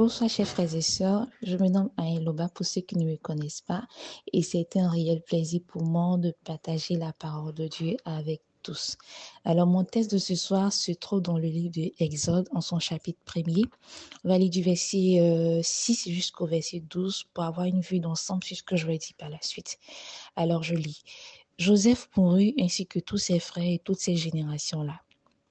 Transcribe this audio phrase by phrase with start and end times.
[0.00, 3.16] Bonsoir chers frères et sœurs, je me nomme Aïe Loba pour ceux qui ne me
[3.18, 3.86] connaissent pas
[4.32, 8.96] et c'est un réel plaisir pour moi de partager la parole de Dieu avec tous.
[9.44, 12.78] Alors mon texte de ce soir se trouve dans le livre de Exode en son
[12.78, 13.64] chapitre premier.
[14.24, 18.42] On va lire du verset 6 euh, jusqu'au verset 12 pour avoir une vue d'ensemble
[18.42, 19.78] sur ce que je vais dire par la suite.
[20.34, 21.02] Alors je lis.
[21.58, 24.98] Joseph mourut ainsi que tous ses frères et toutes ces générations-là.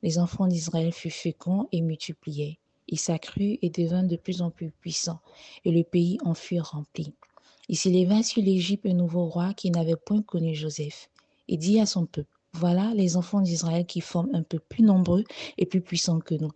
[0.02, 2.57] Les enfants d'Israël furent féconds et multipliés.
[2.92, 5.20] Il s'accrut et devint de plus en plus puissant,
[5.64, 7.14] et le pays en fut rempli.
[7.68, 11.10] Il s'éleva sur l'Égypte un nouveau roi qui n'avait point connu Joseph,
[11.47, 15.24] et dit à son peuple, Voilà les enfants d'Israël qui forment un peu plus nombreux
[15.60, 16.52] et plus puissants que nous.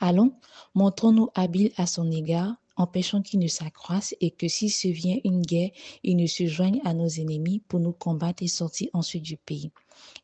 [0.00, 0.34] Allons,
[0.74, 5.42] montrons-nous habiles à son égard, empêchons qu'il ne s'accroisse et que s'il se vient une
[5.42, 5.70] guerre,
[6.02, 9.70] il ne se joigne à nos ennemis pour nous combattre et sortir ensuite du pays.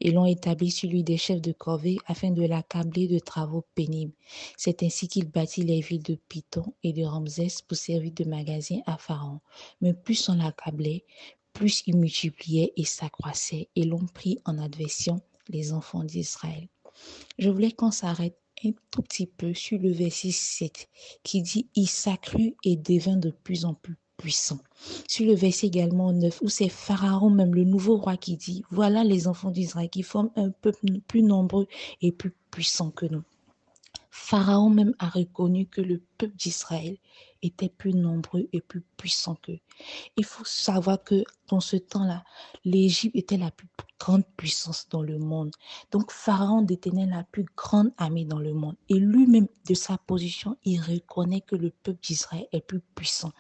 [0.01, 4.13] Et l'ont établi sur lui des chefs de corvée afin de l'accabler de travaux pénibles.
[4.57, 8.81] C'est ainsi qu'il bâtit les villes de Python et de Ramsès pour servir de magasin
[8.87, 9.41] à Pharaon.
[9.81, 11.05] Mais plus on l'accablait,
[11.53, 16.69] plus il multipliait et s'accroissait, et l'on prit en adversion les enfants d'Israël.
[17.39, 20.89] Je voulais qu'on s'arrête un tout petit peu sur le verset 7
[21.23, 24.59] qui dit Il s'accrut et devint de plus en plus puissant.
[25.09, 29.05] Sur le verset également 9 où c'est Pharaon, même le nouveau roi, qui dit Voilà
[29.05, 31.67] les enfants d'Israël qui forment un peuple plus nombreux
[32.01, 33.25] et plus puissant que nous.
[34.11, 36.99] Pharaon même a reconnu que le peuple d'Israël
[37.43, 39.59] était plus nombreux et plus puissant qu'eux.
[40.17, 42.23] Il faut savoir que dans ce temps-là,
[42.65, 43.67] l'Égypte était la plus
[44.03, 45.53] grande puissance dans le monde.
[45.93, 48.75] Donc Pharaon détenait la plus grande armée dans le monde.
[48.89, 53.31] Et lui-même, de sa position, il reconnaît que le peuple d'Israël est plus puissant.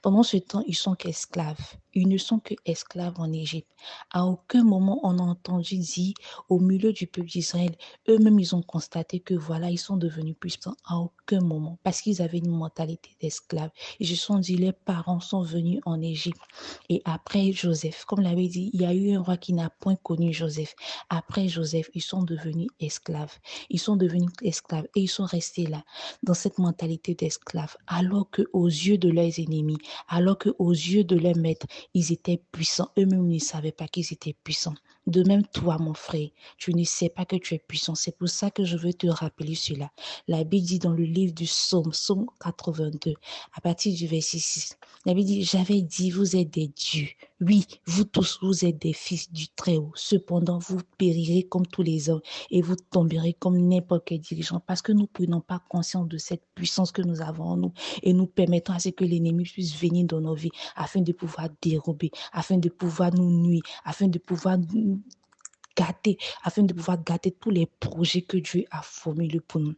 [0.00, 1.76] Pendant ce temps, ils sont qu'esclaves.
[1.96, 3.70] Ils ne sont que esclaves en Égypte.
[4.12, 6.14] À aucun moment on a entendu dire
[6.48, 7.74] au milieu du peuple d'Israël,
[8.08, 10.76] eux-mêmes ils ont constaté que voilà, ils sont devenus puissants.
[10.84, 11.78] À aucun moment.
[11.82, 13.70] Parce qu'ils avaient une mentalité d'esclaves.
[13.98, 16.40] Ils se sont dit, les parents sont venus en Égypte.
[16.90, 19.96] Et après Joseph, comme l'avait dit, il y a eu un roi qui n'a point
[19.96, 20.74] connu Joseph.
[21.08, 23.32] Après Joseph, ils sont devenus esclaves.
[23.70, 25.82] Ils sont devenus esclaves et ils sont restés là,
[26.22, 29.78] dans cette mentalité d'esclaves, alors que aux yeux de leurs ennemis,
[30.08, 32.90] alors que aux yeux de leurs maîtres, ils étaient puissants.
[32.98, 34.74] Eux-mêmes ne savaient pas qu'ils étaient puissants.
[35.06, 36.28] De même, toi, mon frère,
[36.58, 37.94] tu ne sais pas que tu es puissant.
[37.94, 39.90] C'est pour ça que je veux te rappeler cela.
[40.26, 43.14] La Bible dit dans le livre du Psaume, Psaume 82,
[43.54, 47.06] à partir du verset 6, la Bible dit, j'avais dit, vous êtes des dieux.
[47.40, 49.92] Oui, vous tous, vous êtes des fils du Très-Haut.
[49.94, 54.82] Cependant, vous périrez comme tous les hommes et vous tomberez comme n'importe quel dirigeant parce
[54.82, 58.12] que nous ne prenons pas conscience de cette puissance que nous avons en nous et
[58.14, 62.10] nous permettons à ce que l'ennemi puisse venir dans nos vies afin de pouvoir dérober,
[62.32, 64.95] afin de pouvoir nous nuire, afin de pouvoir nous
[65.76, 69.74] gâter, afin de pouvoir gâter tous les projets que Dieu a formulés pour nous.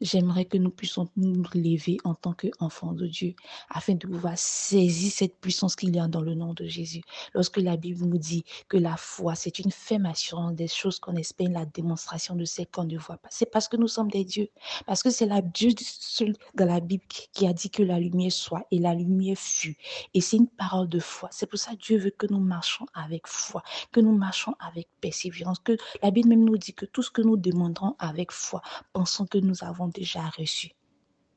[0.00, 3.34] J'aimerais que nous puissions nous lever en tant qu'enfants de Dieu
[3.70, 7.02] afin de pouvoir saisir cette puissance qu'il y a dans le nom de Jésus.
[7.34, 11.16] Lorsque la Bible nous dit que la foi, c'est une ferme assurance des choses qu'on
[11.16, 13.28] espère, la démonstration de ce qu'on ne voit pas.
[13.30, 14.48] C'est parce que nous sommes des dieux.
[14.86, 18.32] Parce que c'est la Dieu seul dans la Bible qui a dit que la lumière
[18.32, 19.76] soit et la lumière fut.
[20.14, 21.28] Et c'est une parole de foi.
[21.32, 23.62] C'est pour ça que Dieu veut que nous marchons avec foi,
[23.92, 27.22] que nous marchons avec persévérance, que la Bible même nous dit que tout ce que
[27.22, 28.62] nous demanderons avec foi,
[28.92, 30.72] pensons que nous avons déjà reçu.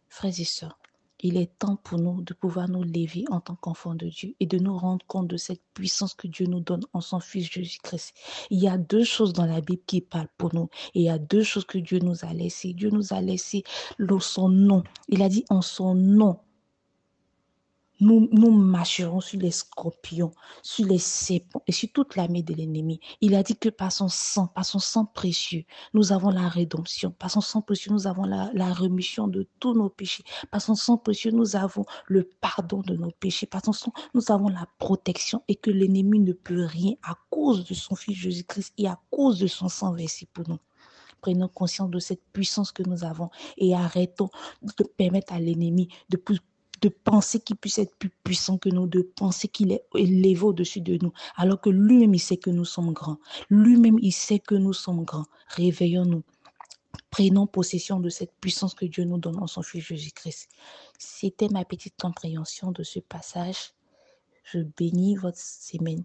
[0.10, 0.80] Frères et sœurs,
[1.22, 4.46] il est temps pour nous de pouvoir nous lever en tant qu'enfants de Dieu et
[4.46, 8.14] de nous rendre compte de cette puissance que Dieu nous donne en son Fils Jésus-Christ.
[8.50, 11.10] Il y a deux choses dans la Bible qui parlent pour nous et il y
[11.10, 12.74] a deux choses que Dieu nous a laissées.
[12.74, 13.64] Dieu nous a laissé
[14.22, 14.84] son nom.
[15.10, 16.40] Il a dit en son nom,
[18.00, 23.00] nous, nous marcherons sur les scorpions, sur les serpents et sur toute l'armée de l'ennemi.
[23.22, 27.12] Il a dit que par son sang, par son sang précieux, nous avons la rédemption.
[27.12, 30.24] Par son sang précieux, nous avons la, rémission de tous nos péchés.
[30.52, 33.46] Par son sang précieux, nous avons le pardon de nos péchés.
[33.46, 37.66] Par son sang, nous avons la protection et que l'ennemi ne peut rien à cause
[37.66, 40.60] de son Fils Jésus-Christ et à cause de son sang versé pour nous
[41.22, 44.30] prenons conscience de cette puissance que nous avons et arrêtons
[44.62, 46.16] de permettre à l'ennemi de
[46.82, 50.82] de penser qu'il puisse être plus puissant que nous, de penser qu'il est élevé au-dessus
[50.82, 53.20] de nous, alors que lui-même, il sait que nous sommes grands.
[53.50, 55.26] Lui-même, il sait que nous sommes grands.
[55.50, 56.24] Réveillons-nous.
[57.12, 60.50] Prenons possession de cette puissance que Dieu nous donne en son Fils Jésus-Christ.
[60.98, 63.74] C'était ma petite compréhension de ce passage.
[64.44, 66.04] Je bénis votre semaine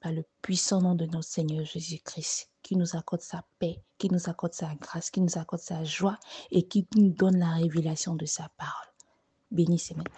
[0.00, 4.28] par le puissant nom de notre Seigneur Jésus-Christ, qui nous accorde sa paix, qui nous
[4.28, 6.18] accorde sa grâce, qui nous accorde sa joie
[6.50, 8.89] et qui nous donne la révélation de sa parole.
[9.50, 10.10] Bienísimo.